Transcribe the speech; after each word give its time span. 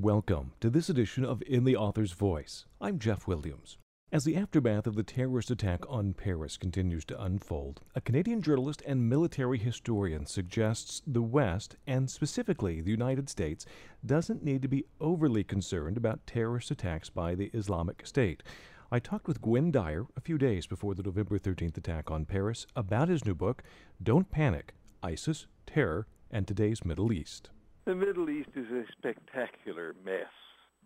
Welcome 0.00 0.52
to 0.60 0.70
this 0.70 0.88
edition 0.88 1.24
of 1.24 1.42
In 1.42 1.64
the 1.64 1.74
Author's 1.74 2.12
Voice. 2.12 2.66
I'm 2.80 3.00
Jeff 3.00 3.26
Williams. 3.26 3.78
As 4.12 4.22
the 4.22 4.36
aftermath 4.36 4.86
of 4.86 4.94
the 4.94 5.02
terrorist 5.02 5.50
attack 5.50 5.80
on 5.88 6.14
Paris 6.14 6.56
continues 6.56 7.04
to 7.06 7.20
unfold, 7.20 7.80
a 7.96 8.00
Canadian 8.00 8.40
journalist 8.40 8.80
and 8.86 9.08
military 9.08 9.58
historian 9.58 10.24
suggests 10.24 11.02
the 11.04 11.20
West, 11.20 11.74
and 11.84 12.08
specifically 12.08 12.80
the 12.80 12.92
United 12.92 13.28
States, 13.28 13.66
doesn't 14.06 14.44
need 14.44 14.62
to 14.62 14.68
be 14.68 14.84
overly 15.00 15.42
concerned 15.42 15.96
about 15.96 16.24
terrorist 16.28 16.70
attacks 16.70 17.10
by 17.10 17.34
the 17.34 17.50
Islamic 17.52 18.06
State. 18.06 18.44
I 18.92 19.00
talked 19.00 19.26
with 19.26 19.42
Gwynne 19.42 19.72
Dyer 19.72 20.06
a 20.16 20.20
few 20.20 20.38
days 20.38 20.68
before 20.68 20.94
the 20.94 21.02
November 21.02 21.40
13th 21.40 21.76
attack 21.76 22.08
on 22.08 22.24
Paris 22.24 22.68
about 22.76 23.08
his 23.08 23.24
new 23.24 23.34
book, 23.34 23.64
Don't 24.00 24.30
Panic 24.30 24.74
ISIS, 25.02 25.48
Terror, 25.66 26.06
and 26.30 26.46
Today's 26.46 26.84
Middle 26.84 27.12
East. 27.12 27.50
The 27.88 27.94
Middle 27.94 28.28
East 28.28 28.50
is 28.54 28.66
a 28.70 28.84
spectacular 28.92 29.94
mess. 30.04 30.28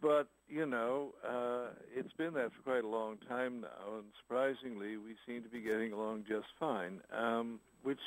But, 0.01 0.29
you 0.49 0.65
know, 0.65 1.09
uh, 1.29 1.75
it's 1.93 2.13
been 2.13 2.33
that 2.35 2.53
for 2.53 2.63
quite 2.63 2.85
a 2.85 2.87
long 2.87 3.19
time 3.29 3.63
now, 3.63 3.97
and 3.97 4.05
surprisingly, 4.23 4.97
we 4.99 5.17
seem 5.27 5.43
to 5.43 5.49
be 5.49 5.61
getting 5.61 5.93
along 5.93 6.27
just 6.29 6.47
fine, 6.61 7.01
um, 7.13 7.59
which 7.83 7.99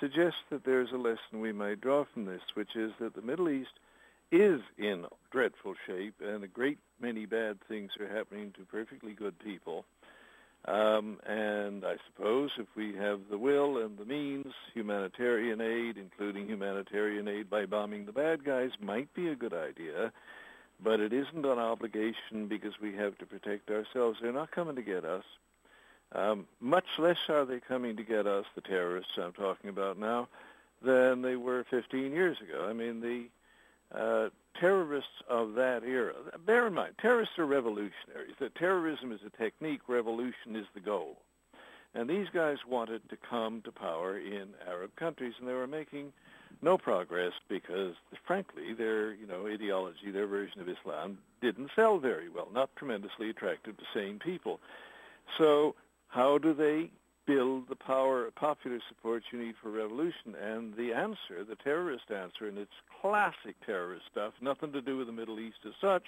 suggests 0.00 0.38
that 0.50 0.64
there's 0.64 0.92
a 0.94 0.96
lesson 0.96 1.40
we 1.40 1.52
may 1.52 1.74
draw 1.74 2.06
from 2.10 2.24
this, 2.24 2.40
which 2.54 2.74
is 2.74 2.92
that 3.00 3.14
the 3.14 3.20
Middle 3.20 3.50
East 3.50 3.78
is 4.32 4.62
in 4.78 5.04
dreadful 5.30 5.74
shape, 5.86 6.14
and 6.26 6.42
a 6.42 6.48
great 6.48 6.78
many 7.02 7.26
bad 7.26 7.58
things 7.68 7.90
are 8.00 8.08
happening 8.08 8.50
to 8.56 8.64
perfectly 8.64 9.12
good 9.12 9.38
people. 9.40 9.84
Um, 10.66 11.18
and 11.26 11.84
I 11.84 11.96
suppose 12.06 12.50
if 12.58 12.66
we 12.74 12.94
have 12.94 13.20
the 13.30 13.36
will 13.36 13.78
and 13.78 13.98
the 13.98 14.06
means, 14.06 14.54
humanitarian 14.72 15.60
aid, 15.60 15.98
including 15.98 16.48
humanitarian 16.48 17.28
aid 17.28 17.50
by 17.50 17.66
bombing 17.66 18.06
the 18.06 18.12
bad 18.12 18.44
guys, 18.44 18.70
might 18.80 19.12
be 19.12 19.28
a 19.28 19.36
good 19.36 19.52
idea. 19.52 20.10
But 20.82 21.00
it 21.00 21.12
isn't 21.12 21.44
an 21.44 21.58
obligation 21.58 22.48
because 22.48 22.80
we 22.80 22.94
have 22.96 23.18
to 23.18 23.26
protect 23.26 23.70
ourselves. 23.70 24.18
They're 24.22 24.32
not 24.32 24.52
coming 24.52 24.76
to 24.76 24.82
get 24.82 25.04
us. 25.04 25.24
Um, 26.12 26.46
much 26.60 26.86
less 26.98 27.18
are 27.28 27.44
they 27.44 27.60
coming 27.60 27.96
to 27.96 28.02
get 28.02 28.26
us, 28.26 28.46
the 28.54 28.60
terrorists 28.60 29.12
I'm 29.18 29.32
talking 29.32 29.68
about 29.68 29.98
now, 29.98 30.28
than 30.82 31.22
they 31.22 31.36
were 31.36 31.64
15 31.70 32.12
years 32.12 32.38
ago. 32.40 32.66
I 32.68 32.72
mean, 32.72 33.00
the 33.00 33.26
uh, 33.92 34.28
terrorists 34.58 35.22
of 35.28 35.54
that 35.54 35.82
era, 35.84 36.14
bear 36.46 36.66
in 36.66 36.74
mind, 36.74 36.94
terrorists 37.00 37.38
are 37.38 37.46
revolutionaries. 37.46 38.34
That 38.40 38.54
terrorism 38.54 39.12
is 39.12 39.20
a 39.26 39.36
technique, 39.36 39.80
revolution 39.88 40.56
is 40.56 40.66
the 40.74 40.80
goal. 40.80 41.18
And 41.94 42.10
these 42.10 42.26
guys 42.32 42.58
wanted 42.66 43.08
to 43.10 43.16
come 43.16 43.62
to 43.62 43.72
power 43.72 44.18
in 44.18 44.48
Arab 44.66 44.96
countries, 44.96 45.34
and 45.38 45.48
they 45.48 45.52
were 45.52 45.68
making 45.68 46.12
no 46.60 46.76
progress 46.76 47.32
because, 47.48 47.94
frankly, 48.26 48.72
their 48.72 49.12
you 49.14 49.26
know 49.26 49.46
ideology, 49.46 50.10
their 50.10 50.26
version 50.26 50.60
of 50.60 50.68
Islam, 50.68 51.18
didn't 51.40 51.70
sell 51.76 51.98
very 51.98 52.28
well, 52.28 52.48
not 52.52 52.74
tremendously 52.76 53.30
attractive 53.30 53.76
to 53.76 53.84
sane 53.92 54.18
people. 54.18 54.60
So, 55.38 55.76
how 56.08 56.38
do 56.38 56.52
they 56.52 56.90
build 57.26 57.68
the 57.68 57.76
power, 57.76 58.30
popular 58.36 58.78
support 58.88 59.22
you 59.32 59.38
need 59.38 59.54
for 59.62 59.70
revolution? 59.70 60.34
And 60.40 60.74
the 60.76 60.92
answer, 60.92 61.44
the 61.48 61.56
terrorist 61.62 62.04
answer, 62.10 62.48
and 62.48 62.58
it's 62.58 62.70
classic 63.00 63.56
terrorist 63.64 64.04
stuff, 64.10 64.34
nothing 64.40 64.72
to 64.72 64.80
do 64.80 64.98
with 64.98 65.06
the 65.06 65.12
Middle 65.12 65.40
East 65.40 65.58
as 65.66 65.72
such, 65.80 66.04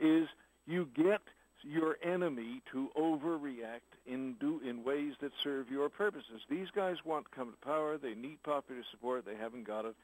is 0.00 0.26
you 0.66 0.88
get 0.96 1.20
your 1.62 1.96
enemy 2.04 2.62
to 2.72 2.88
overreact 2.96 3.96
in 4.06 4.34
do 4.40 4.60
in 4.68 4.84
ways 4.84 5.14
that 5.20 5.32
serve 5.42 5.68
your 5.70 5.88
purposes. 5.88 6.40
These 6.48 6.68
guys 6.74 6.96
want 7.04 7.26
to 7.26 7.36
come 7.36 7.50
to 7.50 7.66
power. 7.66 7.98
They 7.98 8.14
need 8.14 8.42
popular 8.44 8.82
support. 8.90 9.24
They 9.24 9.36
haven't 9.36 9.66
got 9.66 9.84
it. 9.84 9.96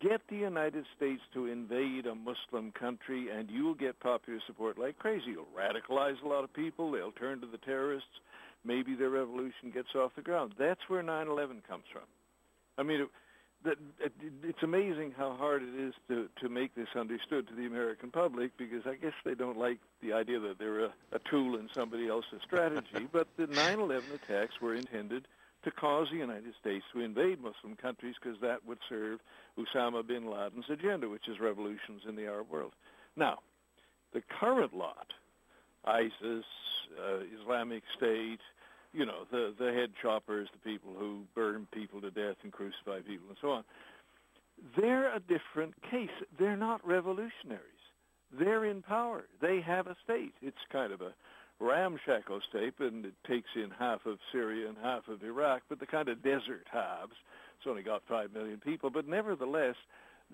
Get 0.00 0.20
the 0.28 0.36
United 0.36 0.84
States 0.96 1.22
to 1.34 1.46
invade 1.46 2.06
a 2.06 2.14
Muslim 2.14 2.72
country, 2.78 3.28
and 3.36 3.50
you'll 3.50 3.74
get 3.74 3.98
popular 4.00 4.38
support 4.46 4.78
like 4.78 4.98
crazy. 4.98 5.32
You'll 5.32 5.46
radicalize 5.56 6.22
a 6.24 6.28
lot 6.28 6.44
of 6.44 6.52
people. 6.52 6.92
They'll 6.92 7.12
turn 7.12 7.40
to 7.40 7.46
the 7.46 7.58
terrorists 7.58 8.08
maybe 8.64 8.94
their 8.94 9.10
revolution 9.10 9.70
gets 9.72 9.94
off 9.94 10.12
the 10.16 10.22
ground. 10.22 10.54
That's 10.58 10.80
where 10.88 11.02
9/11 11.02 11.62
comes 11.68 11.84
from. 11.92 12.02
I 12.76 12.82
mean, 12.82 13.02
it, 13.02 13.08
that 13.64 13.76
it, 13.98 14.12
it's 14.42 14.62
amazing 14.62 15.14
how 15.16 15.34
hard 15.34 15.62
it 15.62 15.74
is 15.74 15.94
to 16.08 16.28
to 16.40 16.48
make 16.48 16.74
this 16.74 16.88
understood 16.94 17.48
to 17.48 17.54
the 17.54 17.66
American 17.66 18.10
public 18.10 18.56
because 18.56 18.86
I 18.86 18.94
guess 18.94 19.14
they 19.24 19.34
don't 19.34 19.58
like 19.58 19.78
the 20.00 20.12
idea 20.12 20.38
that 20.40 20.58
they're 20.58 20.84
a, 20.86 20.92
a 21.12 21.18
tool 21.30 21.56
in 21.56 21.68
somebody 21.74 22.08
else's 22.08 22.40
strategy. 22.44 23.08
but 23.12 23.28
the 23.36 23.46
9/11 23.46 24.14
attacks 24.14 24.60
were 24.60 24.74
intended 24.74 25.26
to 25.64 25.70
cause 25.72 26.08
the 26.10 26.18
United 26.18 26.54
States 26.60 26.84
to 26.92 27.00
invade 27.00 27.40
Muslim 27.40 27.74
countries 27.76 28.14
because 28.22 28.40
that 28.40 28.64
would 28.64 28.78
serve 28.88 29.18
Osama 29.58 30.06
bin 30.06 30.30
Laden's 30.30 30.70
agenda, 30.70 31.08
which 31.08 31.28
is 31.28 31.40
revolutions 31.40 32.02
in 32.08 32.14
the 32.14 32.26
Arab 32.26 32.48
world. 32.50 32.72
Now, 33.16 33.38
the 34.12 34.22
current 34.40 34.74
lot, 34.74 35.12
ISIS, 35.88 36.44
uh, 36.98 37.20
Islamic 37.40 37.82
State, 37.96 38.40
you 38.92 39.06
know, 39.06 39.24
the, 39.30 39.54
the 39.58 39.72
head 39.72 39.90
choppers, 40.00 40.48
the 40.52 40.70
people 40.70 40.92
who 40.98 41.22
burn 41.34 41.66
people 41.72 42.00
to 42.00 42.10
death 42.10 42.36
and 42.42 42.52
crucify 42.52 43.00
people 43.00 43.28
and 43.28 43.36
so 43.40 43.50
on. 43.50 43.64
They're 44.76 45.14
a 45.14 45.20
different 45.20 45.74
case. 45.90 46.10
They're 46.38 46.56
not 46.56 46.86
revolutionaries. 46.86 47.62
They're 48.36 48.64
in 48.64 48.82
power. 48.82 49.24
They 49.40 49.60
have 49.60 49.86
a 49.86 49.96
state. 50.04 50.34
It's 50.42 50.56
kind 50.70 50.92
of 50.92 51.00
a 51.00 51.12
ramshackle 51.60 52.40
state, 52.48 52.74
and 52.78 53.06
it 53.06 53.14
takes 53.26 53.48
in 53.54 53.70
half 53.70 54.04
of 54.06 54.18
Syria 54.32 54.68
and 54.68 54.76
half 54.82 55.08
of 55.08 55.22
Iraq, 55.22 55.62
but 55.68 55.80
the 55.80 55.86
kind 55.86 56.08
of 56.08 56.22
desert 56.22 56.66
halves. 56.70 57.14
It's 57.58 57.66
only 57.66 57.82
got 57.82 58.02
5 58.08 58.32
million 58.32 58.58
people, 58.58 58.90
but 58.90 59.08
nevertheless, 59.08 59.74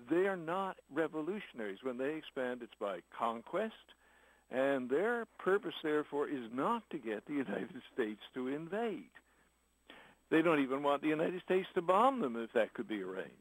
they're 0.09 0.35
not 0.35 0.77
revolutionaries. 0.93 1.79
When 1.81 1.97
they 1.97 2.15
expand, 2.15 2.61
it's 2.61 2.73
by 2.79 2.99
conquest 3.17 3.73
and 4.51 4.89
their 4.89 5.25
purpose, 5.39 5.73
therefore, 5.83 6.27
is 6.27 6.49
not 6.53 6.83
to 6.91 6.97
get 6.97 7.25
the 7.25 7.33
United 7.33 7.81
States 7.93 8.21
to 8.33 8.47
invade. 8.47 9.09
They 10.31 10.41
don't 10.41 10.61
even 10.61 10.83
want 10.83 11.01
the 11.01 11.07
United 11.07 11.41
States 11.43 11.67
to 11.75 11.81
bomb 11.81 12.21
them 12.21 12.35
if 12.35 12.51
that 12.53 12.73
could 12.73 12.87
be 12.87 13.01
arranged. 13.01 13.31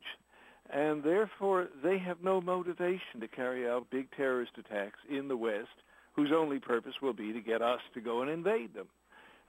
And 0.70 1.02
therefore, 1.02 1.68
they 1.82 1.98
have 1.98 2.22
no 2.22 2.40
motivation 2.40 3.20
to 3.20 3.28
carry 3.28 3.68
out 3.68 3.90
big 3.90 4.08
terrorist 4.16 4.52
attacks 4.58 4.98
in 5.10 5.28
the 5.28 5.36
West 5.36 5.68
whose 6.14 6.30
only 6.34 6.58
purpose 6.58 6.94
will 7.02 7.12
be 7.12 7.32
to 7.32 7.40
get 7.40 7.60
us 7.60 7.80
to 7.92 8.00
go 8.00 8.22
and 8.22 8.30
invade 8.30 8.72
them, 8.72 8.86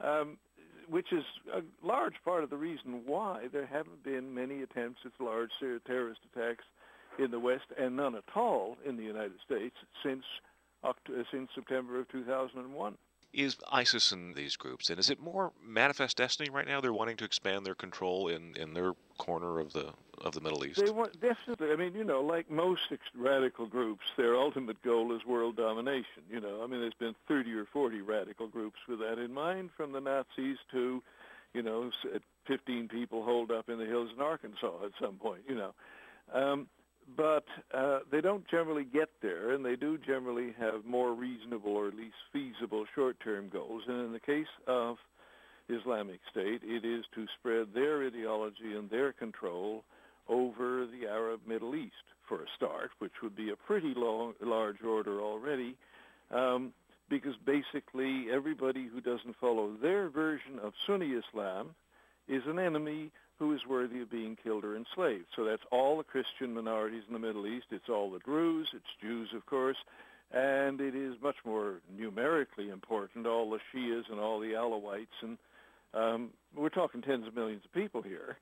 um, 0.02 0.38
which 0.90 1.14
is 1.14 1.24
a 1.54 1.62
large 1.86 2.16
part 2.24 2.44
of 2.44 2.50
the 2.50 2.58
reason 2.58 3.02
why 3.06 3.48
there 3.54 3.66
haven't 3.66 4.04
been 4.04 4.34
many 4.34 4.62
attempts 4.62 5.00
at 5.06 5.12
large 5.24 5.52
terrorist 5.86 6.22
attacks 6.34 6.64
in 7.20 7.32
the 7.32 7.40
West 7.40 7.66
and 7.80 7.96
none 7.96 8.16
at 8.16 8.24
all 8.36 8.78
in 8.86 8.98
the 8.98 9.04
United 9.04 9.40
States 9.46 9.76
since 10.04 10.24
since 11.32 11.50
September 11.54 12.00
of 12.00 12.10
2001. 12.10 12.98
Is 13.34 13.58
ISIS 13.70 14.14
in 14.14 14.34
these 14.34 14.56
groups, 14.56 14.90
and 14.90 14.98
is 14.98 15.10
it 15.10 15.20
more 15.20 15.52
manifest 15.62 16.16
destiny 16.16 16.50
right 16.50 16.66
now? 16.66 16.80
They're 16.80 16.94
wanting 16.94 17.18
to 17.18 17.26
expand 17.26 17.66
their 17.66 17.76
control 17.76 18.30
in, 18.30 18.56
in 18.56 18.74
their 18.74 18.94
corner 19.18 19.60
of 19.60 19.74
the 19.74 19.92
of 20.24 20.34
the 20.34 20.40
Middle 20.40 20.66
East. 20.66 20.84
They 20.84 20.92
want 20.92 21.20
definitely. 21.20 21.72
I 21.72 21.76
mean, 21.76 21.94
you 21.96 22.06
know, 22.06 22.22
like 22.22 22.50
most 22.50 22.82
radical 23.14 23.66
groups, 23.66 24.06
their 24.16 24.36
ultimate 24.36 24.82
goal 24.84 25.14
is 25.14 25.26
world 25.26 25.58
domination. 25.58 26.24
You 26.30 26.40
know, 26.40 26.64
I 26.64 26.68
mean, 26.68 26.80
there's 26.80 26.94
been 26.94 27.16
30 27.28 27.54
or 27.54 27.66
40 27.66 28.02
radical 28.02 28.48
groups 28.48 28.80
with 28.88 29.00
that 29.00 29.20
in 29.20 29.34
mind, 29.34 29.72
from 29.76 29.92
the 29.92 30.00
Nazis 30.00 30.58
to, 30.72 31.04
you 31.54 31.62
know, 31.62 31.92
15 32.48 32.88
people 32.88 33.24
holed 33.24 33.52
up 33.52 33.70
in 33.70 33.78
the 33.78 33.86
hills 33.86 34.12
in 34.16 34.22
Arkansas 34.22 34.86
at 34.86 34.92
some 35.00 35.16
point. 35.16 35.42
You 35.48 35.56
know, 35.56 35.74
um, 36.34 36.68
but 37.16 37.46
uh, 37.74 38.00
they 38.12 38.22
don't 38.22 38.48
generally 38.48 38.84
get 38.84 39.10
there, 39.22 39.52
and 39.52 39.64
they 39.64 39.76
do 39.76 39.98
generally 39.98 40.54
have 40.60 40.86
more 40.86 41.14
reasonable 41.14 41.72
or 41.72 41.88
at 41.88 41.96
least 41.96 42.16
feasible 42.34 42.86
short-term 42.96 43.50
goals. 43.50 43.84
And 43.88 44.06
in 44.06 44.12
the 44.12 44.20
case 44.20 44.48
of 44.68 44.98
Islamic 45.70 46.20
State, 46.32 46.62
it 46.64 46.84
is 46.86 47.06
to 47.14 47.26
spread 47.40 47.68
their 47.74 48.06
ideology 48.06 48.76
and 48.76 48.90
their 48.90 49.14
control 49.14 49.84
over 50.28 50.88
the 50.88 51.08
Arab 51.08 51.42
Middle 51.48 51.76
East 51.76 51.94
for 52.28 52.42
a 52.42 52.48
start, 52.56 52.90
which 53.00 53.14
would 53.22 53.36
be 53.36 53.52
a 53.52 53.56
pretty 53.56 53.94
long, 53.96 54.34
large 54.42 54.82
order 54.84 55.22
already, 55.22 55.76
um, 56.32 56.74
because 57.10 57.36
basically 57.46 58.28
everybody 58.34 58.88
who 58.88 59.00
doesn't 59.00 59.36
follow 59.40 59.74
their 59.80 60.10
version 60.10 60.60
of 60.62 60.74
Sunni 60.88 61.12
Islam 61.12 61.76
is 62.28 62.42
an 62.48 62.58
enemy 62.58 63.12
who 63.40 63.54
is 63.54 63.66
worthy 63.68 64.02
of 64.02 64.10
being 64.10 64.38
killed 64.42 64.64
or 64.64 64.76
enslaved. 64.76 65.26
So 65.36 65.44
that's 65.44 65.64
all 65.72 65.98
the 65.98 66.04
Christian 66.04 66.54
minorities 66.54 67.04
in 67.08 67.14
the 67.14 67.20
Middle 67.20 67.48
East. 67.48 67.68
It's 67.72 67.90
all 67.90 68.10
the 68.10 68.20
Druze. 68.20 68.70
It's 68.74 68.86
Jews, 69.02 69.30
of 69.36 69.46
course. 69.46 69.78
And 70.32 70.80
it 70.80 70.96
is 70.96 71.16
much 71.22 71.36
more 71.46 71.76
numerically 71.98 72.70
important, 72.70 73.28
all 73.28 73.50
the 73.50 73.60
Shias 73.74 74.10
and 74.10 74.20
all 74.20 74.40
the 74.40 74.54
Alawites. 74.54 75.08
And 75.22 75.38
um, 75.94 76.30
we're 76.56 76.70
talking 76.70 77.02
tens 77.02 77.28
of 77.28 77.36
millions 77.36 77.64
of 77.66 77.74
people 77.74 78.02
here. 78.02 78.38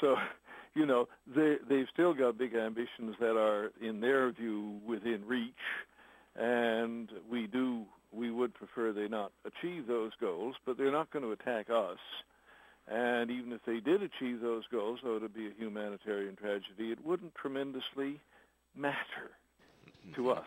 So, 0.00 0.16
you 0.74 0.86
know, 0.86 1.08
they, 1.34 1.56
they've 1.68 1.88
still 1.92 2.14
got 2.14 2.38
big 2.38 2.54
ambitions 2.54 3.16
that 3.20 3.36
are, 3.36 3.72
in 3.80 4.00
their 4.00 4.30
view, 4.32 4.80
within 4.86 5.26
reach. 5.26 5.54
And 6.36 7.08
we 7.30 7.46
do, 7.46 7.84
we 8.12 8.30
would 8.30 8.54
prefer 8.54 8.92
they 8.92 9.08
not 9.08 9.32
achieve 9.44 9.86
those 9.86 10.12
goals, 10.20 10.56
but 10.66 10.76
they're 10.76 10.92
not 10.92 11.10
going 11.10 11.24
to 11.24 11.32
attack 11.32 11.68
us 11.70 11.98
and 12.90 13.30
even 13.30 13.52
if 13.52 13.60
they 13.64 13.78
did 13.80 14.02
achieve 14.02 14.40
those 14.40 14.64
goals, 14.70 14.98
though 15.02 15.16
it 15.16 15.22
would 15.22 15.34
be 15.34 15.46
a 15.46 15.52
humanitarian 15.56 16.36
tragedy, 16.36 16.90
it 16.90 17.04
wouldn't 17.04 17.34
tremendously 17.34 18.20
matter. 18.76 19.30
to 20.14 20.20
mm-hmm. 20.22 20.38
us. 20.38 20.46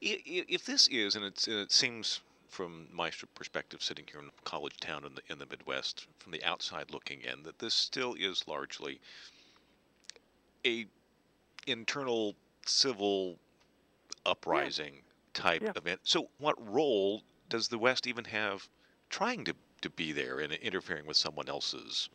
If 0.00 0.64
this 0.64 0.86
is, 0.88 1.16
and, 1.16 1.24
and 1.24 1.34
it 1.48 1.72
seems 1.72 2.20
from 2.48 2.86
my 2.92 3.10
perspective, 3.34 3.82
sitting 3.82 4.04
here 4.10 4.20
in 4.20 4.28
a 4.28 4.42
college 4.44 4.76
town 4.78 5.04
in 5.04 5.16
the 5.16 5.22
in 5.28 5.38
the 5.40 5.46
Midwest, 5.46 6.06
from 6.18 6.30
the 6.30 6.42
outside 6.44 6.92
looking 6.92 7.20
in, 7.22 7.42
that 7.42 7.58
this 7.58 7.74
still 7.74 8.14
is 8.14 8.46
largely 8.46 9.00
a 10.64 10.86
internal 11.66 12.36
civil 12.64 13.36
uprising 14.24 14.94
yeah. 14.94 15.00
type 15.34 15.62
yeah. 15.62 15.72
event. 15.74 16.00
So, 16.04 16.28
what 16.38 16.54
role 16.72 17.22
does 17.48 17.66
the 17.66 17.78
West 17.78 18.06
even 18.06 18.24
have 18.26 18.68
trying 19.10 19.44
to 19.44 19.54
to 19.84 19.90
be 19.90 20.12
there 20.12 20.40
and 20.40 20.52
interfering 20.54 21.06
with 21.06 21.16
someone 21.16 21.48
else's? 21.48 22.08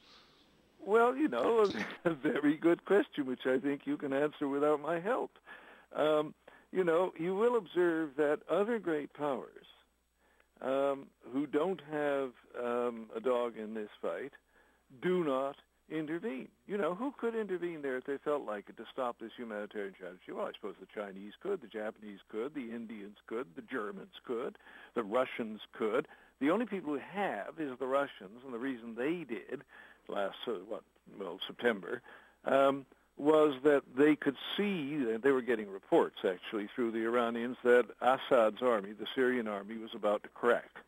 Well, 0.86 1.16
you 1.16 1.28
know, 1.28 1.72
a, 2.06 2.10
a 2.10 2.14
very 2.14 2.58
good 2.58 2.84
question, 2.86 3.26
which 3.26 3.46
I 3.46 3.60
think 3.60 3.82
you 3.86 3.96
can 3.96 4.12
answer 4.12 4.48
without 4.48 4.82
my 4.82 5.00
help. 5.00 5.32
Um, 5.96 6.34
you 6.72 6.84
know, 6.84 7.14
you 7.18 7.36
will 7.36 7.58
observe 7.58 8.12
that 8.18 8.40
other 8.50 8.80
great 8.80 9.14
powers 9.14 9.68
um, 10.62 11.08
who 11.32 11.46
don't 11.46 11.82
have 11.92 12.32
um, 12.60 13.08
a 13.16 13.20
dog 13.20 13.54
in 13.58 13.76
this 13.76 13.90
fight 14.02 14.34
do 15.02 15.24
not 15.24 15.56
intervene. 15.92 16.48
You 16.68 16.78
know, 16.78 16.96
who 16.96 17.14
could 17.18 17.36
intervene 17.36 17.82
there 17.82 17.98
if 17.98 18.06
they 18.06 18.18
felt 18.18 18.46
like 18.46 18.66
it 18.70 18.78
to 18.78 18.86
stop 18.92 19.18
this 19.20 19.32
humanitarian 19.38 19.94
tragedy? 19.94 20.32
Well, 20.32 20.46
I 20.46 20.52
suppose 20.54 20.76
the 20.80 20.88
Chinese 20.94 21.34
could, 21.42 21.62
the 21.62 21.68
Japanese 21.68 22.20
could, 22.30 22.54
the 22.54 22.72
Indians 22.72 23.18
could, 23.28 23.48
the 23.56 23.62
Germans 23.62 24.14
could, 24.26 24.58
the 24.96 25.04
Russians 25.04 25.62
could. 25.74 26.08
The 26.40 26.52
only 26.52 26.66
people 26.66 26.94
who 26.94 27.00
have 27.00 27.60
is 27.60 27.78
the 27.80 27.88
Russians, 27.88 28.42
and 28.46 28.54
the 28.54 28.60
reason 28.60 28.96
they 28.96 29.24
did 29.24 29.64
last, 30.08 30.38
uh, 30.48 30.52
what, 30.68 30.84
well, 31.20 31.40
September, 31.46 32.02
um, 32.46 32.86
was 33.18 33.54
that 33.64 33.84
they 33.98 34.16
could 34.16 34.38
see, 34.56 35.04
they 35.22 35.32
were 35.32 35.42
getting 35.42 35.70
reports 35.70 36.20
actually 36.26 36.70
through 36.74 36.92
the 36.92 37.04
Iranians, 37.04 37.58
that 37.64 37.86
Assad's 38.02 38.62
army, 38.62 38.94
the 38.94 39.08
Syrian 39.14 39.48
army, 39.48 39.78
was 39.78 39.94
about 39.94 40.24
to 40.24 40.30
crack. 40.30 40.80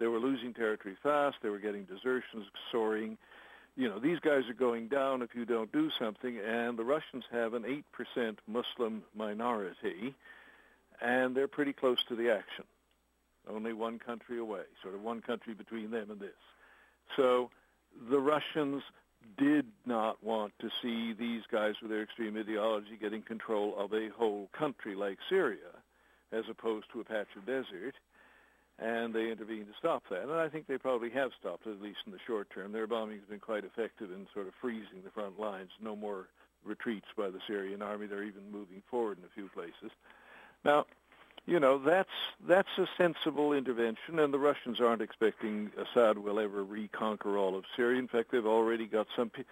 They 0.00 0.08
were 0.08 0.18
losing 0.18 0.52
territory 0.52 0.96
fast. 1.00 1.36
They 1.42 1.50
were 1.50 1.58
getting 1.58 1.84
desertions 1.84 2.46
soaring. 2.72 3.18
You 3.76 3.88
know, 3.88 3.98
these 3.98 4.18
guys 4.20 4.48
are 4.48 4.54
going 4.54 4.88
down 4.88 5.22
if 5.22 5.34
you 5.34 5.44
don't 5.44 5.72
do 5.72 5.90
something, 5.98 6.38
and 6.38 6.78
the 6.78 6.84
Russians 6.84 7.24
have 7.30 7.54
an 7.54 7.62
8% 7.62 8.36
Muslim 8.46 9.02
minority, 9.14 10.14
and 11.00 11.34
they're 11.34 11.48
pretty 11.48 11.72
close 11.72 11.98
to 12.08 12.16
the 12.16 12.30
action. 12.30 12.64
Only 13.48 13.72
one 13.72 13.98
country 13.98 14.38
away, 14.38 14.64
sort 14.82 14.94
of 14.94 15.02
one 15.02 15.22
country 15.22 15.54
between 15.54 15.90
them 15.90 16.10
and 16.10 16.20
this. 16.20 16.30
So 17.16 17.50
the 18.10 18.18
Russians 18.18 18.82
did 19.38 19.66
not 19.86 20.22
want 20.22 20.52
to 20.60 20.70
see 20.82 21.12
these 21.12 21.42
guys 21.50 21.74
with 21.80 21.90
their 21.90 22.02
extreme 22.02 22.36
ideology 22.36 22.96
getting 23.00 23.22
control 23.22 23.74
of 23.78 23.92
a 23.92 24.08
whole 24.08 24.48
country 24.52 24.94
like 24.94 25.18
Syria, 25.28 25.82
as 26.32 26.44
opposed 26.50 26.86
to 26.92 27.00
a 27.00 27.04
patch 27.04 27.28
of 27.36 27.46
desert, 27.46 27.94
and 28.80 29.14
they 29.14 29.30
intervened 29.30 29.66
to 29.66 29.74
stop 29.78 30.02
that. 30.10 30.22
And 30.22 30.32
I 30.32 30.48
think 30.48 30.66
they 30.66 30.78
probably 30.78 31.10
have 31.10 31.32
stopped 31.38 31.66
at 31.66 31.82
least 31.82 32.00
in 32.06 32.12
the 32.12 32.18
short 32.26 32.48
term. 32.50 32.72
Their 32.72 32.86
bombing 32.86 33.18
has 33.18 33.28
been 33.28 33.40
quite 33.40 33.64
effective 33.64 34.10
in 34.10 34.26
sort 34.32 34.46
of 34.46 34.54
freezing 34.60 35.02
the 35.04 35.10
front 35.10 35.38
lines. 35.38 35.70
No 35.80 35.94
more 35.94 36.28
retreats 36.64 37.06
by 37.16 37.28
the 37.28 37.40
Syrian 37.46 37.82
army. 37.82 38.06
They're 38.06 38.22
even 38.22 38.50
moving 38.50 38.82
forward 38.90 39.18
in 39.18 39.24
a 39.24 39.34
few 39.34 39.48
places. 39.48 39.90
Now, 40.64 40.86
you 41.46 41.58
know 41.58 41.78
that's 41.78 42.10
that's 42.46 42.68
a 42.78 42.86
sensible 42.96 43.52
intervention, 43.52 44.18
and 44.18 44.32
the 44.32 44.38
Russians 44.38 44.80
aren't 44.80 45.02
expecting 45.02 45.70
Assad 45.76 46.18
will 46.18 46.38
ever 46.38 46.62
reconquer 46.62 47.36
all 47.36 47.56
of 47.56 47.64
Syria. 47.76 47.98
In 47.98 48.08
fact, 48.08 48.30
they've 48.30 48.46
already 48.46 48.86
got 48.86 49.06
some 49.16 49.30
p- 49.30 49.44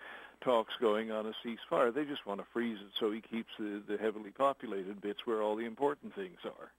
talks 0.42 0.74
going 0.80 1.10
on 1.10 1.26
a 1.26 1.32
ceasefire. 1.44 1.92
They 1.92 2.04
just 2.04 2.26
want 2.26 2.40
to 2.40 2.46
freeze 2.52 2.78
it 2.80 2.92
so 2.98 3.10
he 3.10 3.20
keeps 3.20 3.50
the, 3.58 3.82
the 3.88 3.96
heavily 3.96 4.30
populated 4.30 5.00
bits 5.00 5.20
where 5.26 5.42
all 5.42 5.56
the 5.56 5.64
important 5.64 6.14
things 6.14 6.38
are. 6.44 6.70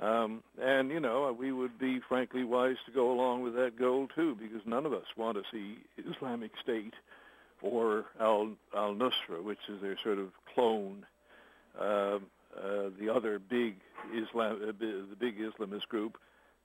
Um, 0.00 0.42
and 0.60 0.90
you 0.90 1.00
know, 1.00 1.34
we 1.38 1.52
would 1.52 1.78
be 1.78 2.00
frankly 2.08 2.44
wise 2.44 2.76
to 2.86 2.92
go 2.92 3.12
along 3.12 3.42
with 3.42 3.54
that 3.54 3.78
goal 3.78 4.08
too, 4.14 4.36
because 4.40 4.60
none 4.66 4.86
of 4.86 4.92
us 4.92 5.04
want 5.16 5.36
to 5.36 5.42
see 5.52 5.78
Islamic 5.96 6.50
State 6.62 6.94
or 7.62 8.06
Al 8.20 8.50
Al 8.76 8.94
Nusra, 8.94 9.42
which 9.42 9.58
is 9.68 9.80
their 9.80 9.96
sort 10.02 10.18
of 10.18 10.28
clone. 10.54 11.06
Uh, 11.80 12.18
uh, 12.56 12.90
the 13.00 13.12
other 13.12 13.38
big 13.38 13.76
Islam, 14.14 14.60
uh, 14.62 14.72
the 14.78 15.16
big 15.18 15.36
Islamist 15.38 15.88
group, 15.88 16.16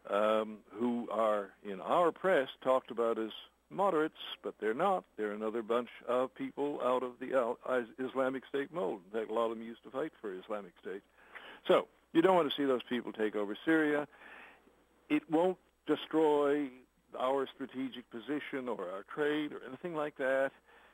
um, 0.10 0.58
who 0.72 1.08
are 1.12 1.50
in 1.64 1.82
our 1.82 2.12
press 2.12 2.48
talked 2.64 2.92
about 2.92 3.18
as 3.18 3.32
moderates, 3.72 4.14
but 4.44 4.54
they're 4.60 4.74
not. 4.74 5.04
They're 5.18 5.32
another 5.32 5.62
bunch 5.62 5.90
of 6.08 6.34
people 6.36 6.80
out 6.84 7.04
of 7.04 7.14
the 7.20 7.56
Islamic 8.00 8.44
State 8.50 8.74
mold. 8.74 9.02
In 9.12 9.20
fact, 9.20 9.32
a 9.32 9.34
lot 9.34 9.52
of 9.52 9.58
them 9.58 9.66
used 9.66 9.84
to 9.84 9.92
fight 9.92 10.12
for 10.22 10.34
Islamic 10.34 10.74
State. 10.82 11.02
So 11.68 11.88
you 12.14 12.22
don't 12.22 12.36
want 12.36 12.50
to 12.50 12.56
see 12.56 12.66
those 12.66 12.84
people 12.90 13.12
take 13.12 13.36
over 13.36 13.56
Syria. 13.66 14.08
It 15.10 15.24
won't 15.30 15.58
destroy 15.88 16.70
our 17.20 17.48
strategic 17.54 18.10
position 18.12 18.68
or 18.68 18.90
our 18.90 19.04
trade 19.14 19.52
or 19.52 19.62
anything 19.68 19.96
like 19.96 20.18
that 20.18 20.52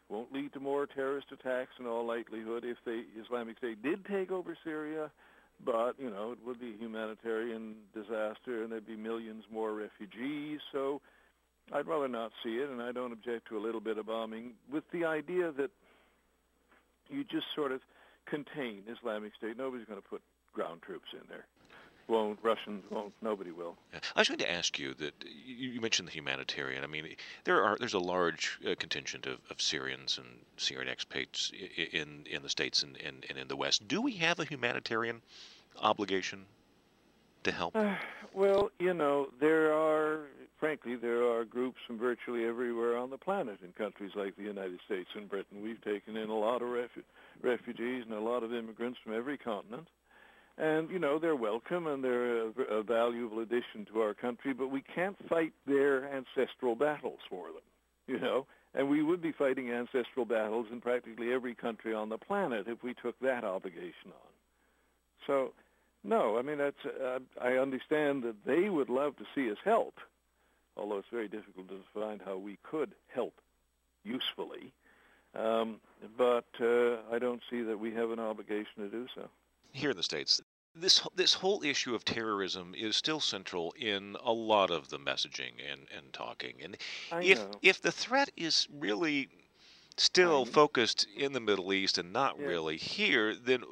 won't 0.10 0.32
lead 0.32 0.54
to 0.54 0.60
more 0.60 0.86
terrorist 0.86 1.28
attacks 1.32 1.72
in 1.80 1.88
all 1.88 2.06
likelihood 2.06 2.64
if 2.64 2.78
the 2.86 3.04
Islamic 3.24 3.58
State 3.58 3.82
did 3.82 4.06
take 4.06 4.32
over 4.32 4.56
Syria, 4.64 5.10
but, 5.66 5.94
you 5.98 6.10
know, 6.10 6.32
it 6.32 6.40
would 6.46 6.60
be 6.60 6.74
a 6.74 6.78
humanitarian 6.78 7.76
disaster 7.94 8.64
and 8.64 8.72
there'd 8.72 8.86
be 8.86 8.96
millions 8.96 9.46
more 9.52 9.74
refugees. 9.74 10.60
So 10.72 11.02
I'd 11.74 11.88
rather 11.88 12.08
not 12.08 12.32
see 12.44 12.58
it, 12.58 12.70
and 12.70 12.82
I 12.82 12.92
don't 12.92 13.12
object 13.12 13.48
to 13.50 13.58
a 13.58 13.62
little 13.62 13.82
bit 13.82 13.98
of 13.98 14.06
bombing 14.06 14.52
with 14.72 14.84
the 14.92 15.06
idea 15.06 15.52
that 15.58 15.72
you 17.10 17.24
just 17.24 17.48
sort 17.56 17.72
of 17.72 17.82
contain 18.28 18.84
Islamic 18.88 19.34
State. 19.38 19.58
Nobody's 19.58 19.88
going 19.88 20.02
to 20.02 20.08
put 20.08 20.22
ground 20.56 20.82
troops 20.82 21.10
in 21.14 21.22
there 21.30 21.46
won't, 22.08 22.40
Russians 22.42 22.84
won't, 22.90 23.14
nobody 23.22 23.52
will. 23.52 23.76
I 24.16 24.22
was 24.22 24.28
going 24.28 24.40
to 24.40 24.52
ask 24.52 24.78
you 24.78 24.94
that 24.96 25.14
you 25.46 25.82
mentioned 25.82 26.08
the 26.08 26.12
humanitarian. 26.12 26.84
I 26.84 26.88
mean, 26.88 27.16
there 27.44 27.64
are 27.64 27.78
there's 27.78 27.94
a 27.94 28.00
large 28.00 28.60
uh, 28.66 28.76
contingent 28.78 29.26
of, 29.26 29.40
of 29.50 29.62
Syrians 29.62 30.18
and 30.18 30.28
Syrian 30.58 30.94
expats 30.94 31.52
in 31.94 32.26
in 32.30 32.44
the 32.44 32.50
states 32.50 32.84
and, 32.84 32.98
and, 32.98 33.26
and 33.30 33.38
in 33.38 33.48
the 33.48 33.56
West. 33.56 33.88
Do 33.88 34.02
we 34.02 34.14
have 34.14 34.40
a 34.40 34.46
humanitarian 34.46 35.22
obligation 35.82 36.46
to 37.44 37.52
help? 37.52 37.76
Uh, 37.76 37.96
well, 38.34 38.70
you 38.80 38.94
know, 38.94 39.28
there 39.40 39.74
are, 39.74 40.22
frankly, 40.60 40.96
there 40.96 41.24
are 41.24 41.46
groups 41.46 41.78
from 41.86 41.98
virtually 41.98 42.46
everywhere 42.46 42.98
on 42.98 43.10
the 43.10 43.18
planet 43.18 43.60
in 43.64 43.72
countries 43.74 44.12
like 44.16 44.36
the 44.36 44.44
United 44.44 44.80
States 44.86 45.10
and 45.16 45.30
Britain. 45.30 45.62
We've 45.62 45.84
taken 45.84 46.18
in 46.18 46.30
a 46.30 46.38
lot 46.38 46.62
of 46.62 46.70
refu- 46.70 47.04
refugees 47.42 48.04
and 48.06 48.14
a 48.14 48.20
lot 48.20 48.44
of 48.44 48.54
immigrants 48.54 49.00
from 49.04 49.14
every 49.14 49.38
continent. 49.38 49.88
And, 50.58 50.90
you 50.90 51.00
know, 51.00 51.20
they're 51.20 51.36
welcome 51.36 51.86
and 51.88 52.04
they're 52.04 52.44
a, 52.48 52.50
a 52.72 52.84
valuable 52.84 53.40
addition 53.40 53.86
to 53.92 54.02
our 54.02 54.14
country, 54.14 54.54
but 54.54 54.72
we 54.72 54.82
can't 54.82 55.18
fight 55.28 55.52
their 55.68 56.10
ancestral 56.10 56.76
battles 56.76 57.20
for 57.30 57.48
them, 57.48 57.62
you 58.08 58.20
know. 58.20 58.46
And 58.74 58.90
we 58.90 59.04
would 59.04 59.22
be 59.22 59.34
fighting 59.34 59.70
ancestral 59.72 60.26
battles 60.26 60.68
in 60.72 60.80
practically 60.80 61.34
every 61.34 61.56
country 61.56 61.94
on 61.94 62.10
the 62.10 62.18
planet 62.18 62.68
if 62.68 62.84
we 62.84 62.94
took 62.94 63.20
that 63.20 63.44
obligation 63.44 64.08
on. 64.08 64.32
So, 65.28 65.52
no, 66.04 66.38
I 66.38 66.42
mean, 66.42 66.58
that's, 66.58 66.86
uh, 66.86 67.20
I 67.42 67.54
understand 67.54 68.24
that 68.24 68.46
they 68.46 68.70
would 68.70 68.90
love 68.90 69.18
to 69.18 69.26
see 69.34 69.52
us 69.52 69.58
help, 69.64 70.00
although 70.78 71.00
it's 71.00 71.08
very 71.12 71.28
difficult 71.28 71.68
to 71.70 71.80
find 71.94 72.22
how 72.24 72.38
we 72.38 72.58
could 72.64 72.92
help 73.14 73.34
usefully. 74.06 74.72
Um, 75.36 75.82
but 76.18 76.46
uh, 76.62 76.98
I 77.12 77.20
don't 77.20 77.42
see 77.50 77.62
that 77.64 77.78
we 77.78 77.94
have 77.94 78.12
an 78.12 78.20
obligation 78.20 78.84
to 78.84 78.88
do 78.88 79.08
so 79.14 79.30
here 79.76 79.92
in 79.92 79.98
the 79.98 80.04
states 80.04 80.42
this 80.76 81.02
this 81.16 81.34
whole 81.34 81.64
issue 81.64 81.96
of 81.96 82.04
terrorism 82.04 82.74
is 82.78 82.96
still 82.96 83.20
central 83.20 83.74
in 83.80 84.16
a 84.24 84.32
lot 84.32 84.72
of 84.72 84.90
the 84.90 85.00
messaging 85.00 85.54
and, 85.72 85.82
and 85.96 86.12
talking. 86.14 86.56
And 86.64 86.78
I 87.12 87.24
if 87.24 87.40
know. 87.40 87.52
if 87.62 87.82
the 87.82 87.92
threat 87.92 88.30
is 88.36 88.68
really 88.78 89.30
still 89.98 90.46
focused 90.46 91.08
in 91.16 91.34
the 91.34 91.40
Middle 91.40 91.72
East 91.72 91.98
and 91.98 92.12
not 92.12 92.38
yeah. 92.38 92.48
really 92.48 92.78
here, 92.78 93.36
then 93.36 93.64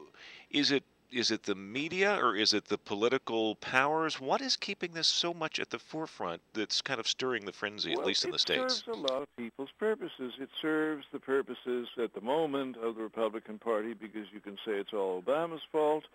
is 0.50 0.72
it 0.72 0.84
is 1.12 1.30
it 1.30 1.44
the 1.44 1.54
media 1.56 2.18
or 2.18 2.36
is 2.36 2.54
it 2.54 2.66
the 2.66 2.78
political 2.78 3.56
powers? 3.56 4.20
What 4.20 4.42
is 4.42 4.56
keeping 4.56 4.94
this 4.94 5.08
so 5.08 5.34
much 5.34 5.60
at 5.60 5.70
the 5.70 5.78
forefront 5.78 6.42
that's 6.54 6.82
kind 6.82 7.00
of 7.00 7.08
stirring 7.08 7.46
the 7.46 7.52
frenzy, 7.52 7.92
well, 7.92 8.02
at 8.02 8.08
least 8.08 8.26
in 8.26 8.32
the 8.32 8.40
States? 8.40 8.80
It 8.80 8.86
serves 8.86 8.98
a 8.98 9.02
lot 9.02 9.22
of 9.22 9.28
people's 9.38 9.70
purposes. 9.78 10.34
It 10.40 10.50
serves 10.60 11.06
the 11.14 11.20
purposes 11.20 11.88
at 12.02 12.16
the 12.16 12.22
moment 12.22 12.78
of 12.78 12.96
the 12.96 13.04
Republican 13.04 13.60
Party 13.60 13.94
because 13.94 14.26
you 14.34 14.40
can 14.40 14.56
say 14.66 14.72
it's 14.72 14.94
all 14.94 15.22
Obama's 15.22 15.62
fault. 15.72 16.06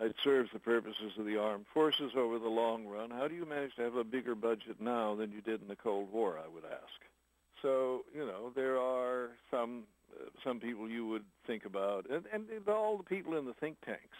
It 0.00 0.16
serves 0.24 0.50
the 0.52 0.58
purposes 0.58 1.12
of 1.18 1.26
the 1.26 1.36
armed 1.36 1.66
forces 1.72 2.12
over 2.16 2.38
the 2.38 2.48
long 2.48 2.86
run. 2.86 3.10
How 3.10 3.28
do 3.28 3.34
you 3.34 3.44
manage 3.44 3.74
to 3.76 3.82
have 3.82 3.94
a 3.94 4.04
bigger 4.04 4.34
budget 4.34 4.80
now 4.80 5.14
than 5.14 5.30
you 5.30 5.40
did 5.40 5.62
in 5.62 5.68
the 5.68 5.76
Cold 5.76 6.12
War, 6.12 6.38
I 6.38 6.48
would 6.48 6.64
ask? 6.64 7.00
So, 7.60 8.04
you 8.14 8.26
know, 8.26 8.50
there 8.54 8.78
are 8.78 9.30
some 9.50 9.84
uh, 10.14 10.28
some 10.44 10.60
people 10.60 10.88
you 10.88 11.06
would 11.06 11.24
think 11.46 11.64
about, 11.64 12.06
and, 12.10 12.24
and 12.32 12.68
all 12.68 12.96
the 12.96 13.04
people 13.04 13.38
in 13.38 13.46
the 13.46 13.54
think 13.54 13.76
tanks 13.86 14.16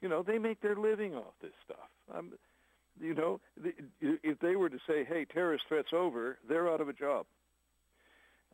you 0.00 0.08
know, 0.08 0.22
they 0.22 0.38
make 0.38 0.60
their 0.60 0.76
living 0.76 1.14
off 1.14 1.34
this 1.42 1.52
stuff. 1.64 1.88
Um, 2.14 2.32
you 3.00 3.14
know, 3.14 3.40
the, 3.62 3.72
if 4.00 4.38
they 4.40 4.56
were 4.56 4.68
to 4.68 4.78
say, 4.86 5.04
"Hey, 5.04 5.24
terrorist 5.24 5.64
threats 5.68 5.88
over," 5.92 6.38
they're 6.48 6.68
out 6.68 6.80
of 6.80 6.88
a 6.88 6.92
job. 6.92 7.26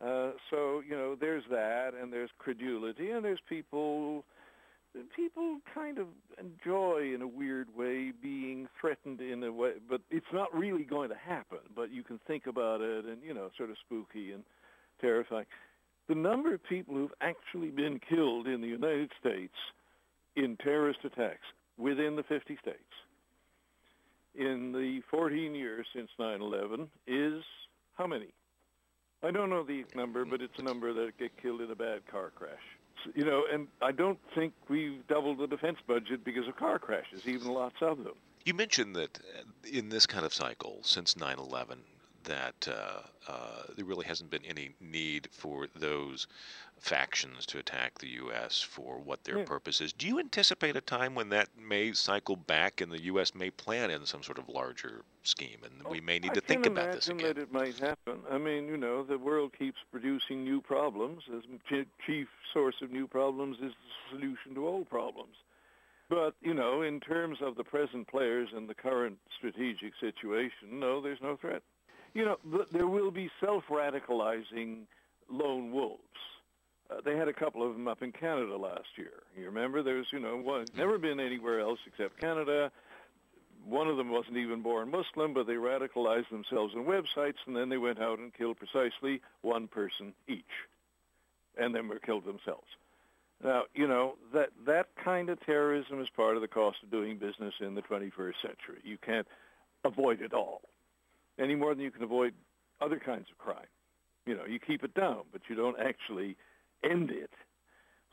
Uh, 0.03 0.31
so 0.49 0.81
you 0.87 0.95
know, 0.95 1.15
there's 1.15 1.43
that, 1.49 1.93
and 1.99 2.11
there's 2.11 2.29
credulity, 2.37 3.11
and 3.11 3.23
there's 3.23 3.39
people 3.47 4.23
people 5.15 5.59
kind 5.73 5.97
of 5.97 6.07
enjoy, 6.39 7.13
in 7.13 7.21
a 7.21 7.27
weird 7.27 7.67
way, 7.75 8.11
being 8.11 8.67
threatened 8.79 9.21
in 9.21 9.43
a 9.43 9.51
way, 9.51 9.73
but 9.89 10.01
it's 10.09 10.25
not 10.33 10.53
really 10.53 10.83
going 10.83 11.09
to 11.09 11.15
happen. 11.15 11.59
But 11.75 11.91
you 11.91 12.03
can 12.03 12.19
think 12.27 12.47
about 12.47 12.81
it, 12.81 13.05
and 13.05 13.21
you 13.23 13.33
know, 13.33 13.49
sort 13.57 13.69
of 13.69 13.77
spooky 13.85 14.31
and 14.31 14.43
terrifying. 15.01 15.45
The 16.07 16.15
number 16.15 16.53
of 16.53 16.63
people 16.63 16.95
who've 16.95 17.13
actually 17.21 17.71
been 17.71 17.99
killed 17.99 18.47
in 18.47 18.61
the 18.61 18.67
United 18.67 19.11
States 19.19 19.55
in 20.35 20.55
terrorist 20.57 20.99
attacks 21.03 21.45
within 21.77 22.15
the 22.15 22.23
50 22.23 22.57
states 22.61 22.77
in 24.35 24.71
the 24.71 25.01
14 25.09 25.55
years 25.55 25.87
since 25.93 26.09
9/11 26.19 26.89
is 27.07 27.43
how 27.97 28.05
many? 28.05 28.33
I 29.23 29.31
don't 29.31 29.49
know 29.49 29.63
the 29.63 29.85
number, 29.95 30.25
but 30.25 30.41
it's 30.41 30.57
a 30.59 30.63
number 30.63 30.93
that 30.93 31.17
get 31.17 31.35
killed 31.41 31.61
in 31.61 31.71
a 31.71 31.75
bad 31.75 32.05
car 32.07 32.31
crash. 32.35 32.77
You 33.13 33.25
know, 33.25 33.43
and 33.51 33.67
I 33.81 33.91
don't 33.91 34.19
think 34.33 34.53
we've 34.69 35.05
doubled 35.07 35.39
the 35.39 35.47
defense 35.47 35.77
budget 35.85 36.23
because 36.23 36.47
of 36.47 36.55
car 36.55 36.79
crashes, 36.79 37.27
even 37.27 37.53
lots 37.53 37.75
of 37.81 38.03
them. 38.03 38.13
You 38.45 38.53
mentioned 38.53 38.95
that 38.95 39.19
uh, 39.19 39.43
in 39.71 39.89
this 39.89 40.05
kind 40.05 40.25
of 40.25 40.33
cycle 40.33 40.79
since 40.83 41.15
9/11, 41.15 41.77
that 42.25 42.67
uh, 42.67 43.31
uh, 43.31 43.63
there 43.75 43.85
really 43.85 44.05
hasn't 44.05 44.29
been 44.29 44.45
any 44.45 44.71
need 44.79 45.27
for 45.31 45.67
those 45.75 46.27
factions 46.77 47.45
to 47.47 47.57
attack 47.57 47.97
the 47.99 48.09
U.S. 48.09 48.61
for 48.61 48.99
what 48.99 49.23
their 49.23 49.39
yeah. 49.39 49.45
purpose 49.45 49.81
is. 49.81 49.93
Do 49.93 50.07
you 50.07 50.19
anticipate 50.19 50.75
a 50.75 50.81
time 50.81 51.15
when 51.15 51.29
that 51.29 51.49
may 51.57 51.93
cycle 51.93 52.35
back 52.35 52.81
and 52.81 52.91
the 52.91 53.03
U.S. 53.03 53.33
may 53.33 53.49
plan 53.49 53.89
in 53.89 54.05
some 54.05 54.21
sort 54.21 54.37
of 54.37 54.49
larger 54.49 55.03
scheme, 55.23 55.59
and 55.63 55.73
oh, 55.85 55.89
we 55.89 56.01
may 56.01 56.19
need 56.19 56.31
I 56.31 56.35
to 56.35 56.41
think 56.41 56.65
about 56.65 56.91
this 56.91 57.07
again? 57.07 57.25
I 57.25 57.27
that 57.29 57.37
it 57.37 57.51
might 57.51 57.77
happen. 57.79 58.19
I 58.29 58.37
mean, 58.37 58.67
you 58.67 58.77
know, 58.77 59.03
the 59.03 59.17
world 59.17 59.53
keeps 59.57 59.79
producing 59.91 60.43
new 60.43 60.61
problems. 60.61 61.23
As 61.35 61.43
chief 62.05 62.27
source 62.53 62.75
of 62.81 62.91
new 62.91 63.07
problems 63.07 63.57
is 63.57 63.71
the 63.71 64.17
solution 64.17 64.53
to 64.55 64.67
old 64.67 64.89
problems. 64.89 65.35
But, 66.09 66.35
you 66.41 66.53
know, 66.53 66.83
in 66.83 66.99
terms 66.99 67.39
of 67.41 67.55
the 67.55 67.63
present 67.63 68.07
players 68.07 68.49
and 68.55 68.69
the 68.69 68.75
current 68.75 69.17
strategic 69.37 69.93
situation, 69.99 70.79
no, 70.79 71.01
there's 71.01 71.21
no 71.21 71.35
threat. 71.35 71.63
You 72.15 72.25
know, 72.25 72.65
there 72.71 72.87
will 72.87 73.11
be 73.11 73.29
self-radicalizing 73.39 74.85
lone 75.29 75.71
wolves 75.71 76.01
uh, 76.89 77.01
they 77.03 77.15
had 77.15 77.27
a 77.27 77.33
couple 77.33 77.65
of 77.67 77.73
them 77.73 77.87
up 77.87 78.01
in 78.03 78.11
Canada 78.11 78.55
last 78.55 78.87
year. 78.95 79.23
You 79.37 79.45
remember? 79.45 79.81
There's, 79.81 80.07
you 80.11 80.19
know, 80.19 80.37
one, 80.37 80.65
never 80.77 80.97
been 80.97 81.19
anywhere 81.19 81.59
else 81.59 81.79
except 81.87 82.19
Canada. 82.19 82.71
One 83.65 83.87
of 83.87 83.97
them 83.97 84.09
wasn't 84.11 84.37
even 84.37 84.61
born 84.61 84.91
Muslim, 84.91 85.33
but 85.33 85.47
they 85.47 85.53
radicalized 85.53 86.29
themselves 86.29 86.75
on 86.75 86.85
websites, 86.85 87.37
and 87.47 87.55
then 87.55 87.69
they 87.69 87.77
went 87.77 87.99
out 87.99 88.19
and 88.19 88.31
killed 88.31 88.57
precisely 88.57 89.21
one 89.41 89.67
person 89.67 90.13
each, 90.27 90.43
and 91.57 91.73
then 91.73 91.87
were 91.87 91.97
killed 91.97 92.25
themselves. 92.25 92.67
Now, 93.43 93.63
you 93.73 93.87
know, 93.87 94.15
that, 94.33 94.49
that 94.67 94.89
kind 95.03 95.29
of 95.29 95.43
terrorism 95.43 95.99
is 95.99 96.07
part 96.15 96.35
of 96.35 96.41
the 96.41 96.47
cost 96.47 96.77
of 96.83 96.91
doing 96.91 97.17
business 97.17 97.55
in 97.59 97.73
the 97.73 97.81
21st 97.81 98.33
century. 98.41 98.81
You 98.83 98.97
can't 99.03 99.27
avoid 99.83 100.21
it 100.21 100.33
all, 100.33 100.61
any 101.39 101.55
more 101.55 101.73
than 101.73 101.83
you 101.83 101.91
can 101.91 102.03
avoid 102.03 102.33
other 102.81 102.99
kinds 102.99 103.27
of 103.31 103.37
crime. 103.37 103.67
You 104.25 104.35
know, 104.35 104.45
you 104.45 104.59
keep 104.59 104.83
it 104.83 104.93
down, 104.93 105.21
but 105.31 105.41
you 105.49 105.55
don't 105.55 105.79
actually 105.79 106.35
end 106.83 107.11
it. 107.11 107.31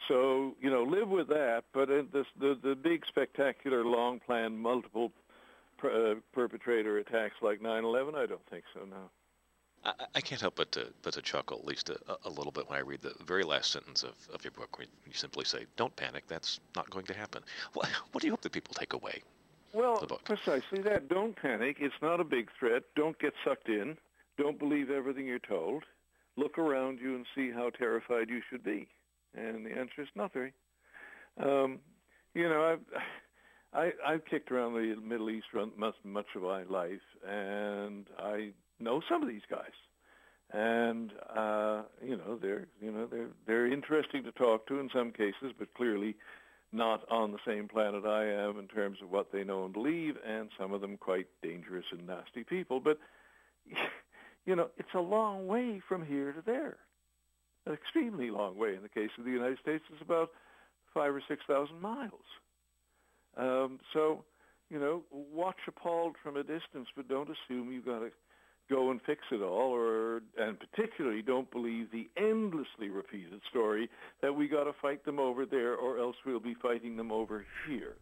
So 0.08 0.54
you 0.60 0.70
know, 0.70 0.82
live 0.82 1.08
with 1.08 1.28
that. 1.28 1.64
But 1.72 1.88
this, 1.88 2.26
the 2.38 2.58
the 2.62 2.74
big, 2.74 3.04
spectacular, 3.06 3.84
long 3.84 4.20
planned, 4.20 4.58
multiple 4.58 5.12
per, 5.78 6.12
uh, 6.12 6.14
perpetrator 6.32 6.98
attacks 6.98 7.36
like 7.42 7.60
9/11, 7.60 8.14
I 8.14 8.26
don't 8.26 8.46
think 8.50 8.64
so. 8.74 8.80
No. 8.84 9.10
I, 9.84 9.92
I 10.14 10.20
can't 10.20 10.40
help 10.40 10.56
but 10.56 10.72
to 10.72 10.88
but 11.02 11.14
to 11.14 11.22
chuckle 11.22 11.58
at 11.58 11.64
least 11.64 11.90
a, 11.90 11.98
a, 12.24 12.30
little 12.30 12.52
bit 12.52 12.68
when 12.68 12.78
I 12.78 12.82
read 12.82 13.02
the 13.02 13.14
very 13.24 13.42
last 13.42 13.72
sentence 13.72 14.02
of, 14.02 14.14
of 14.32 14.44
your 14.44 14.52
book, 14.52 14.78
where 14.78 14.86
you 15.06 15.12
simply 15.12 15.44
say, 15.44 15.66
"Don't 15.76 15.94
panic. 15.96 16.24
That's 16.28 16.60
not 16.76 16.90
going 16.90 17.06
to 17.06 17.14
happen." 17.14 17.42
What, 17.74 17.88
what 18.12 18.20
do 18.20 18.26
you 18.26 18.32
hope 18.32 18.42
that 18.42 18.52
people 18.52 18.74
take 18.74 18.92
away? 18.92 19.22
Well, 19.72 20.06
precisely 20.24 20.80
that. 20.82 21.08
Don't 21.08 21.34
panic. 21.36 21.76
It's 21.80 21.94
not 22.02 22.20
a 22.20 22.24
big 22.24 22.50
threat. 22.58 22.82
Don't 22.94 23.18
get 23.18 23.32
sucked 23.44 23.68
in. 23.68 23.96
Don't 24.38 24.58
believe 24.58 24.90
everything 24.90 25.26
you're 25.26 25.38
told 25.38 25.84
look 26.36 26.58
around 26.58 26.98
you 27.00 27.14
and 27.14 27.26
see 27.34 27.50
how 27.50 27.70
terrified 27.70 28.28
you 28.28 28.40
should 28.50 28.64
be? 28.64 28.88
And 29.34 29.66
the 29.66 29.70
answer 29.70 30.02
is 30.02 30.08
not 30.14 30.32
very. 30.32 30.52
Um, 31.42 31.78
you 32.34 32.48
know, 32.48 32.64
I've 32.64 33.02
I, 33.74 33.92
I've 34.06 34.24
kicked 34.26 34.50
around 34.50 34.74
the 34.74 34.96
Middle 35.02 35.30
East 35.30 35.46
much 35.76 35.94
much 36.04 36.26
of 36.36 36.42
my 36.42 36.64
life, 36.64 37.00
and 37.26 38.06
I 38.18 38.50
know 38.78 39.00
some 39.08 39.22
of 39.22 39.28
these 39.28 39.42
guys, 39.50 39.72
and 40.52 41.10
uh, 41.34 41.82
you 42.04 42.16
know 42.16 42.38
they're 42.40 42.66
you 42.82 42.92
know 42.92 43.06
they're 43.06 43.30
they're 43.46 43.72
interesting 43.72 44.24
to 44.24 44.32
talk 44.32 44.66
to 44.68 44.78
in 44.78 44.90
some 44.94 45.10
cases, 45.10 45.52
but 45.58 45.72
clearly 45.74 46.16
not 46.72 47.02
on 47.10 47.32
the 47.32 47.38
same 47.46 47.68
planet 47.68 48.04
I 48.04 48.24
am 48.24 48.58
in 48.58 48.66
terms 48.66 48.98
of 49.02 49.10
what 49.10 49.30
they 49.32 49.44
know 49.44 49.64
and 49.64 49.72
believe, 49.72 50.14
and 50.26 50.48
some 50.58 50.72
of 50.72 50.80
them 50.80 50.96
quite 50.96 51.26
dangerous 51.42 51.84
and 51.92 52.06
nasty 52.06 52.44
people. 52.44 52.80
But 52.80 52.98
you 54.46 54.56
know, 54.56 54.68
it's 54.78 54.94
a 54.94 55.00
long 55.00 55.46
way 55.46 55.80
from 55.88 56.04
here 56.04 56.32
to 56.32 56.42
there. 56.44 56.76
An 57.66 57.74
extremely 57.74 58.30
long 58.30 58.56
way. 58.56 58.74
In 58.74 58.82
the 58.82 58.88
case 58.88 59.10
of 59.18 59.24
the 59.24 59.30
United 59.30 59.58
States, 59.60 59.84
it's 59.92 60.02
about 60.02 60.30
five 60.92 61.14
or 61.14 61.22
six 61.28 61.42
thousand 61.46 61.80
miles. 61.80 62.12
Um, 63.36 63.78
so, 63.92 64.24
you 64.68 64.78
know, 64.78 65.02
watch 65.10 65.56
appalled 65.68 66.16
from 66.22 66.36
a 66.36 66.42
distance, 66.42 66.88
but 66.96 67.08
don't 67.08 67.28
assume 67.28 67.70
you've 67.72 67.86
got 67.86 68.00
to 68.00 68.10
go 68.70 68.90
and 68.90 69.00
fix 69.02 69.20
it 69.30 69.42
all, 69.42 69.74
or 69.74 70.22
and 70.38 70.58
particularly 70.58 71.22
don't 71.22 71.50
believe 71.50 71.90
the 71.90 72.08
endlessly 72.16 72.88
repeated 72.88 73.40
story 73.50 73.88
that 74.20 74.34
we 74.34 74.48
got 74.48 74.64
to 74.64 74.72
fight 74.80 75.04
them 75.04 75.18
over 75.18 75.44
there, 75.46 75.74
or 75.74 75.98
else 75.98 76.16
we'll 76.24 76.40
be 76.40 76.54
fighting 76.54 76.96
them 76.96 77.12
over 77.12 77.44
here. 77.68 77.96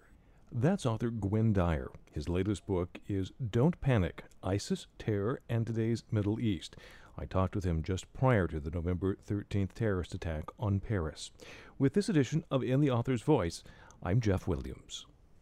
That's 0.52 0.84
author 0.84 1.10
Gwynne 1.10 1.52
Dyer. 1.52 1.90
His 2.10 2.28
latest 2.28 2.66
book 2.66 2.98
is 3.06 3.30
Don't 3.50 3.80
Panic 3.80 4.24
ISIS, 4.42 4.88
Terror, 4.98 5.40
and 5.48 5.64
Today's 5.64 6.02
Middle 6.10 6.40
East. 6.40 6.76
I 7.16 7.24
talked 7.24 7.54
with 7.54 7.64
him 7.64 7.82
just 7.82 8.12
prior 8.12 8.46
to 8.48 8.58
the 8.58 8.70
November 8.70 9.16
13th 9.28 9.74
terrorist 9.74 10.14
attack 10.14 10.44
on 10.58 10.80
Paris. 10.80 11.30
With 11.78 11.94
this 11.94 12.08
edition 12.08 12.44
of 12.50 12.64
In 12.64 12.80
the 12.80 12.90
Author's 12.90 13.22
Voice, 13.22 13.62
I'm 14.02 14.20
Jeff 14.20 14.48
Williams. 14.48 15.06